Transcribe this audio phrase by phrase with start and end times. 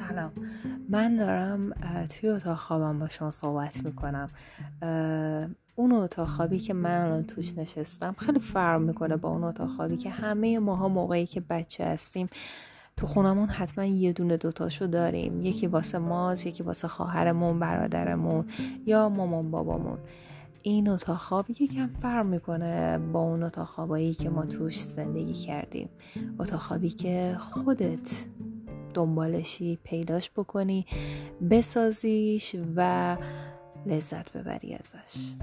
[0.00, 0.32] عزیزم
[0.88, 1.72] من دارم
[2.08, 4.30] توی اتاق خوابم با شما صحبت می‌کنم.
[5.76, 9.96] اون اتاق خوابی که من الان توش نشستم خیلی فرق می‌کنه با اون اتاق خوابی
[9.96, 12.28] که همه ماها موقعی که بچه هستیم
[12.96, 15.40] تو خونمون حتما یه دونه دوتاشو داریم.
[15.40, 18.44] یکی واسه ماست یکی واسه خواهرمون برادرمون
[18.86, 19.98] یا مامان بابامون.
[20.62, 25.88] این اتاق خواب یکم فرق می‌کنه با اون اتاق خوابایی که ما توش زندگی کردیم.
[26.38, 28.24] اتاق خوابی که خودت
[28.94, 30.86] دنبالشی پیداش بکنی
[31.50, 33.16] بسازیش و
[33.86, 35.34] لذت ببری ازش.